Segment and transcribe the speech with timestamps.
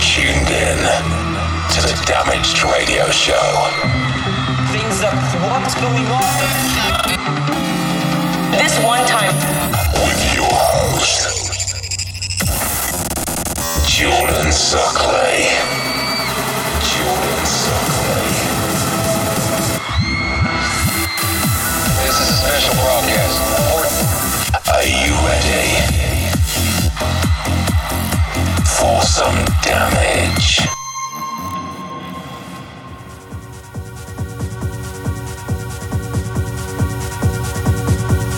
[0.00, 0.78] tuned in
[1.74, 3.34] to the Damaged Radio Show.
[4.70, 5.14] Things up.
[5.42, 6.34] What's going on?
[8.52, 9.34] This one time.
[10.06, 11.50] With your host,
[13.90, 15.50] Jordan Suckley.
[16.86, 18.30] Jordan Suckley.
[22.02, 23.38] This is a special broadcast.
[24.70, 25.97] Are you ready
[28.78, 30.58] for some damage?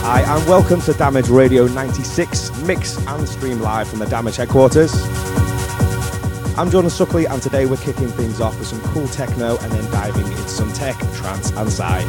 [0.03, 4.95] Hi, and welcome to Damage Radio 96, mix and stream live from the Damage headquarters.
[6.57, 9.91] I'm Jordan Suckley, and today we're kicking things off with some cool techno and then
[9.93, 12.01] diving into some tech, trance, and sci.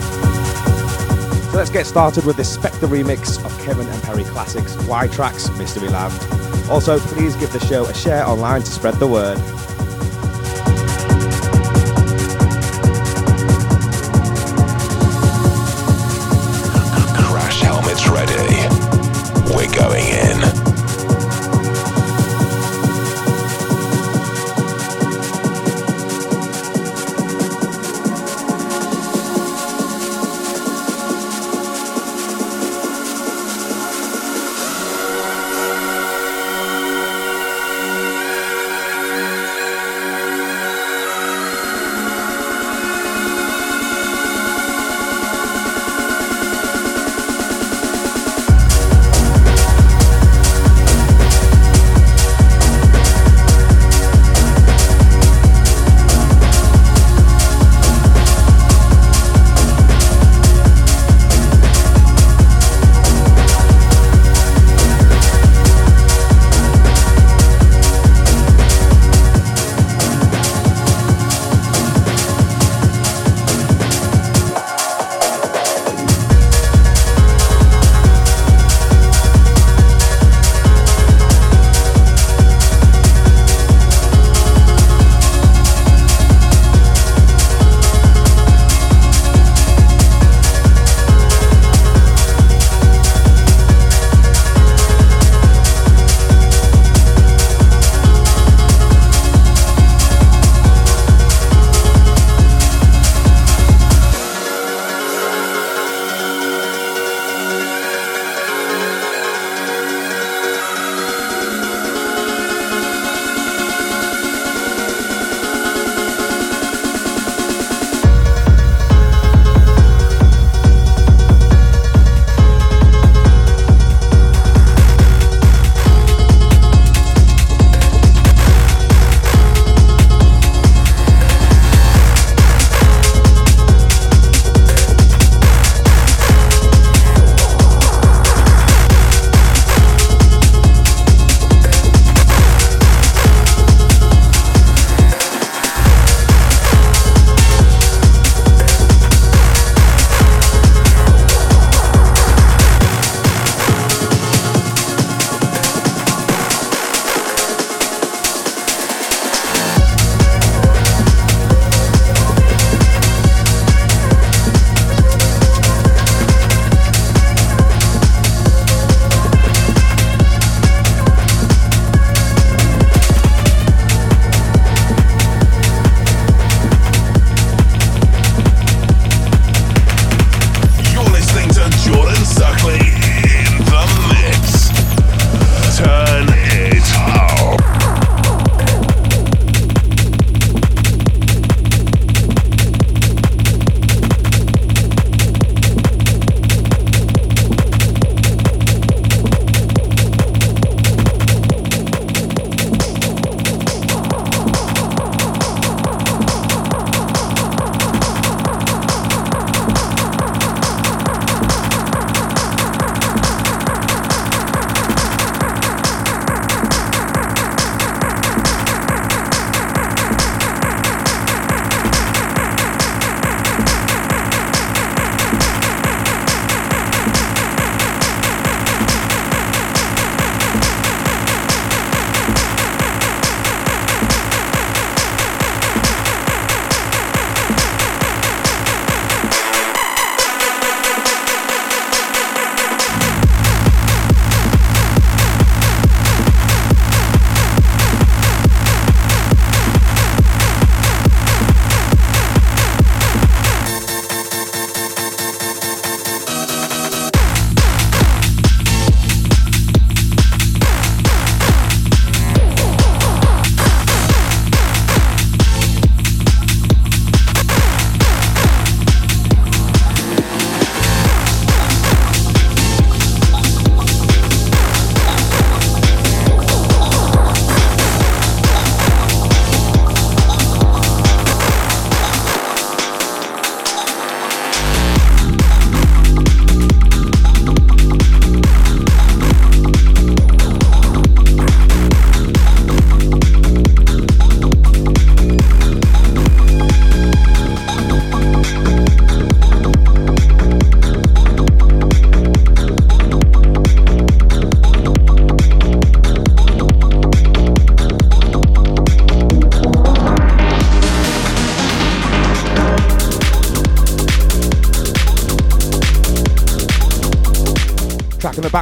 [1.52, 5.89] So let's get started with this Spectre remix of Kevin and Perry Classics Y-Traxx Mystery
[5.89, 6.41] Land.
[6.71, 9.38] Also, please give the show a share online to spread the word.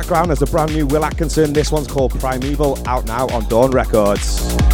[0.10, 1.54] Background is a brand new Will Atkinson.
[1.54, 4.69] This one's called Primeval, out now on Dawn Records.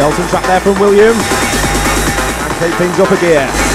[0.00, 1.14] Belton track there from William.
[1.14, 3.69] And take things up a gear.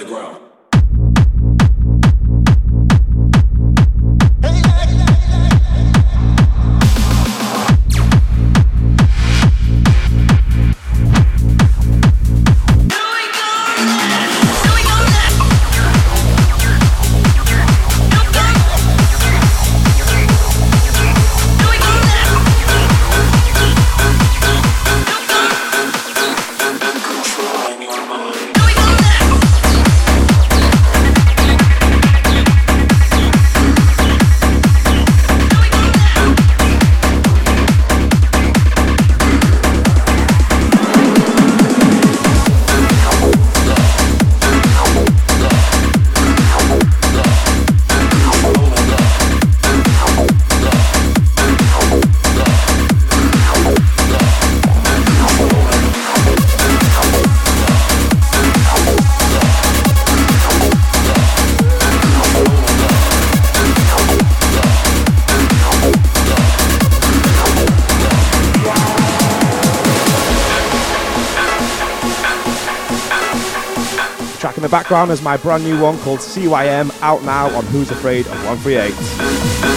[0.00, 0.49] underground.
[74.90, 79.69] Background is my brand new one called CYM, out now on Who's Afraid of 138.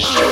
[0.00, 0.31] Track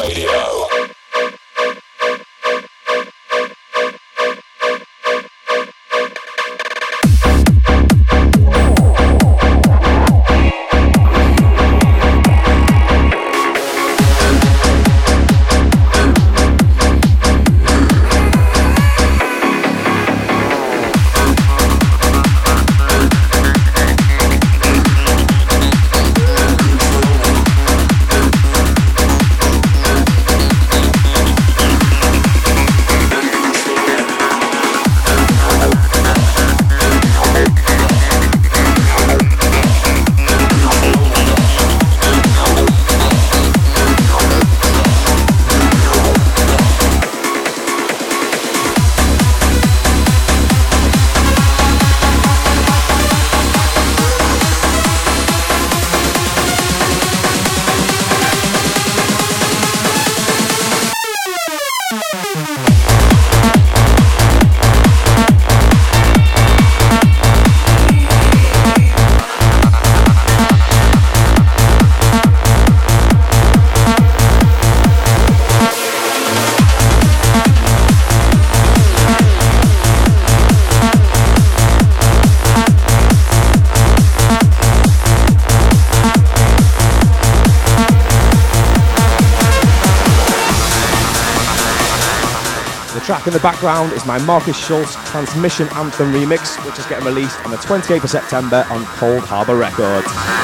[93.41, 97.57] the background is my Markus Schulz Transmission Anthem remix, which is getting released on the
[97.57, 100.40] 28th of September on Coldharbour Records.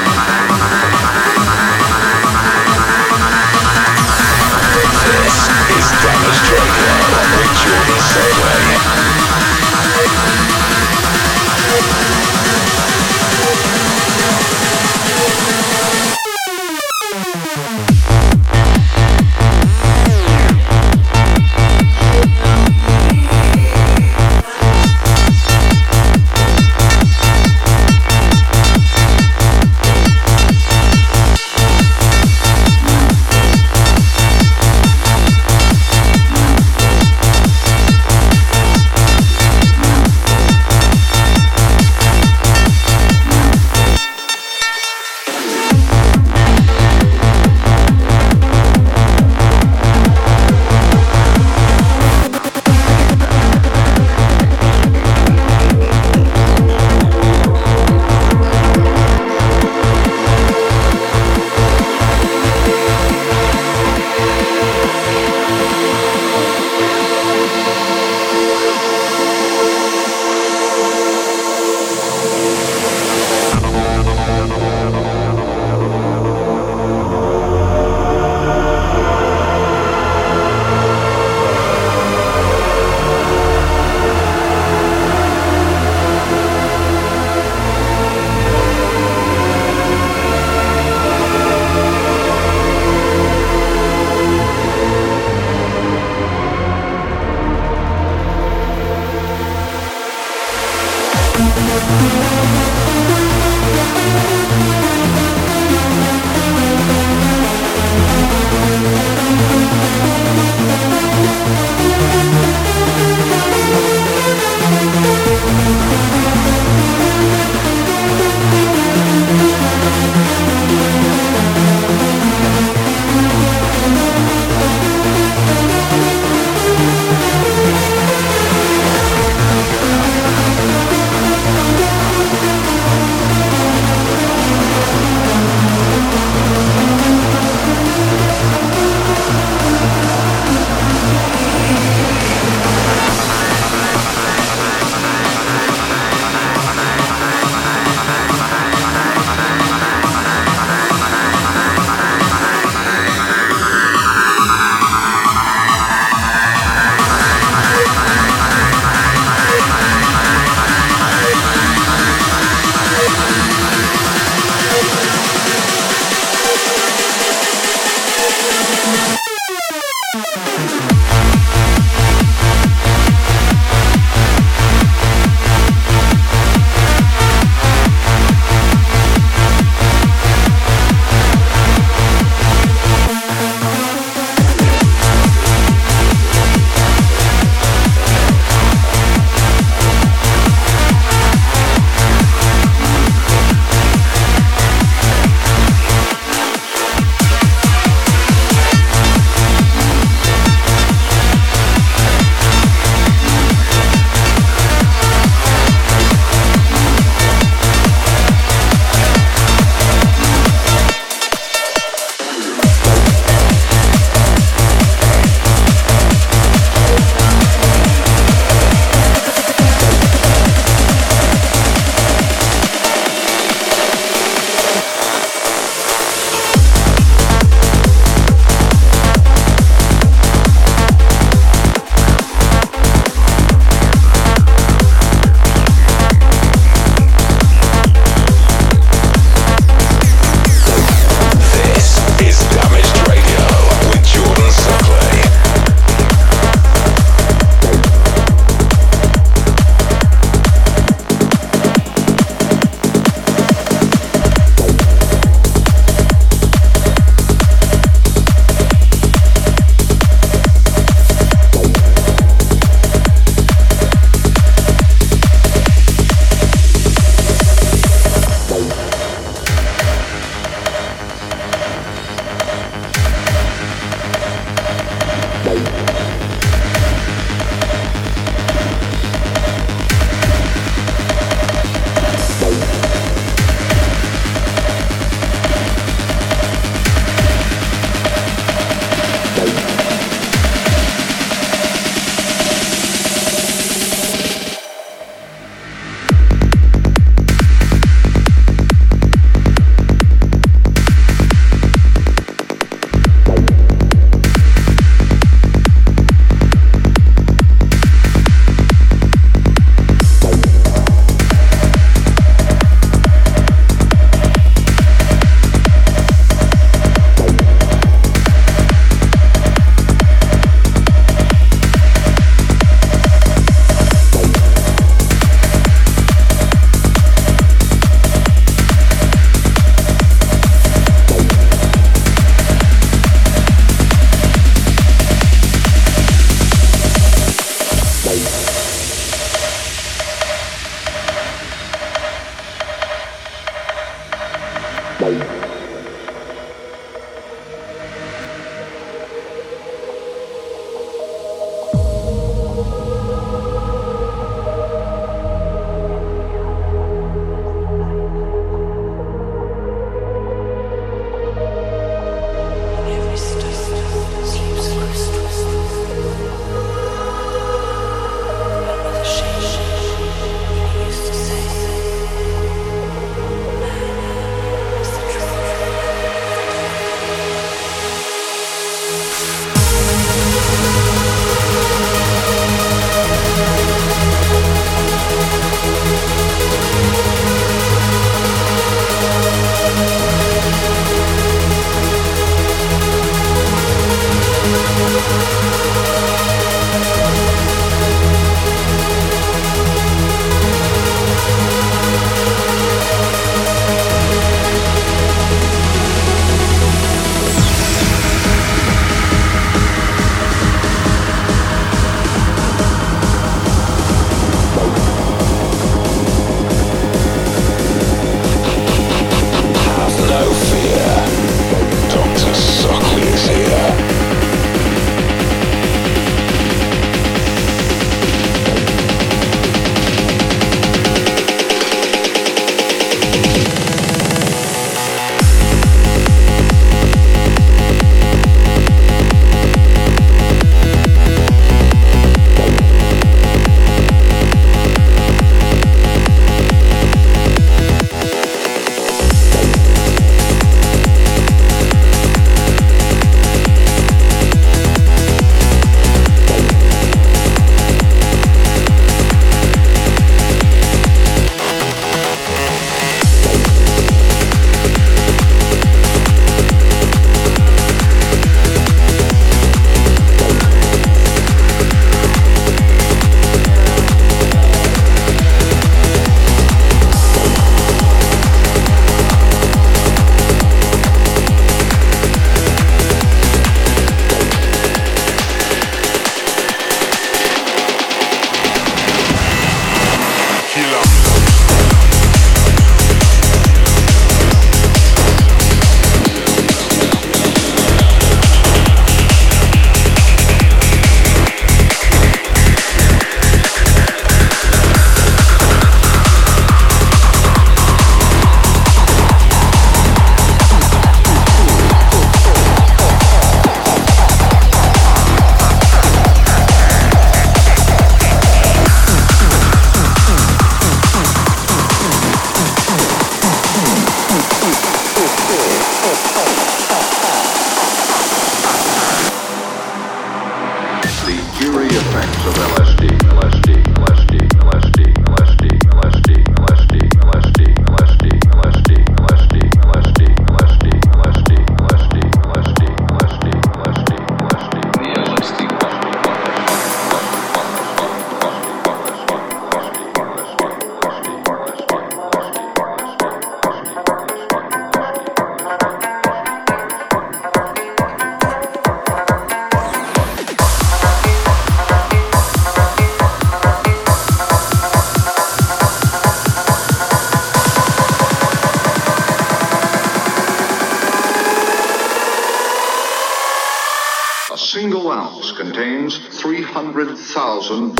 [574.59, 577.75] single ounce contains 300,000.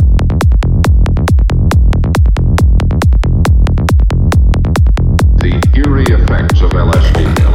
[5.38, 7.47] The eerie effects of LSD.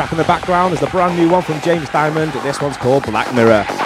[0.00, 2.32] Track in the background is the brand new one from James Diamond.
[2.42, 3.79] This one's called Black Mirror.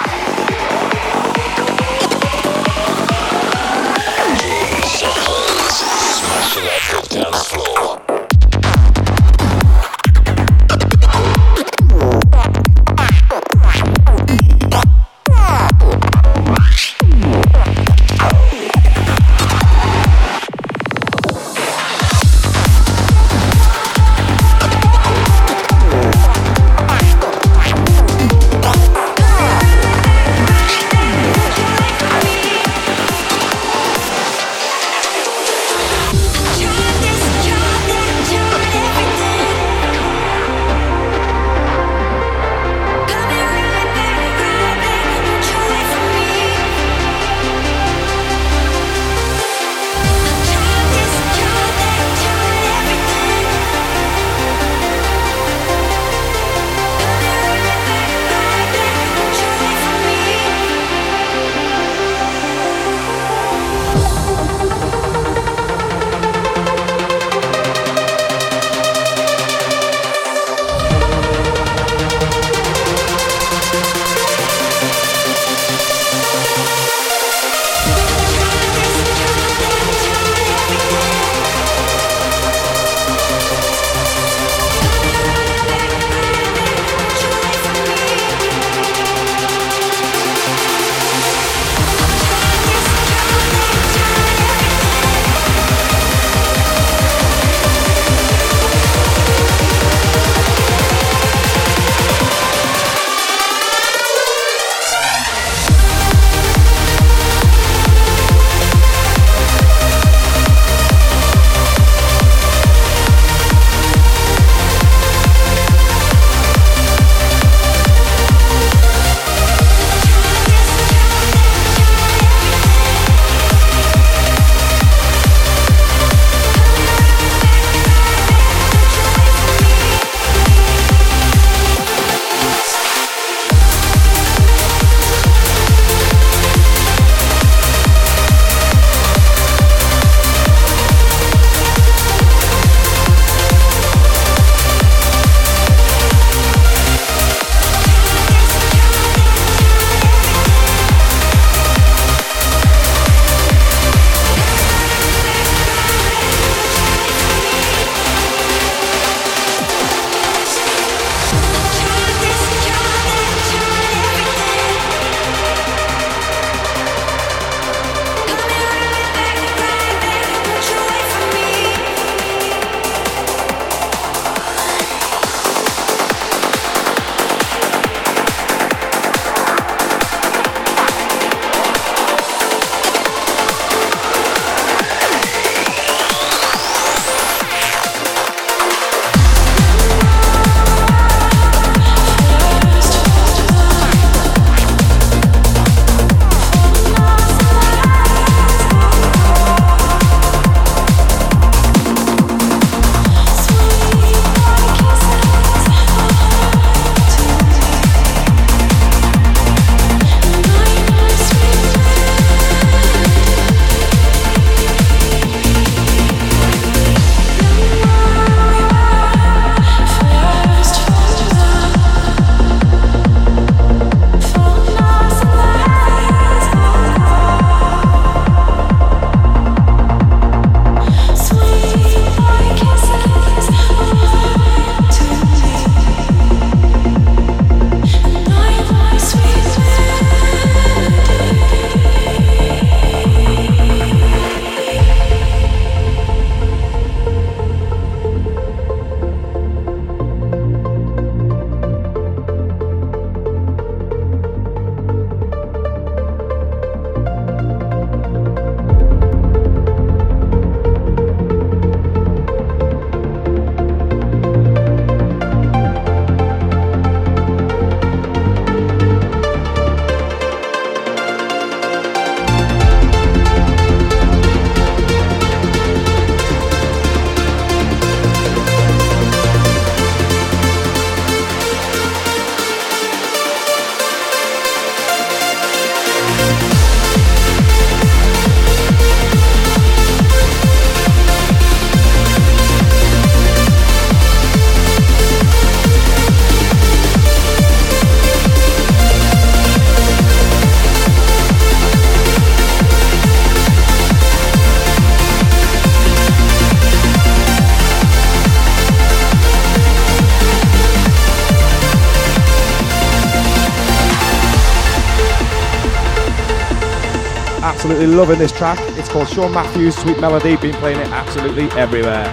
[317.95, 318.59] Loving this track.
[318.79, 320.37] It's called Sean Matthews, Sweet Melody.
[320.37, 322.13] Been playing it absolutely everywhere.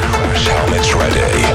[0.00, 1.47] Crash helmets ready.